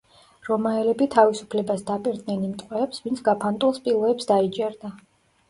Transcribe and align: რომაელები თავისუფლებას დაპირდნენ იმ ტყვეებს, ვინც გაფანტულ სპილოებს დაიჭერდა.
რომაელები 0.45 1.07
თავისუფლებას 1.15 1.83
დაპირდნენ 1.89 2.47
იმ 2.49 2.57
ტყვეებს, 2.63 3.03
ვინც 3.05 3.23
გაფანტულ 3.29 3.77
სპილოებს 3.83 4.33
დაიჭერდა. 4.35 4.95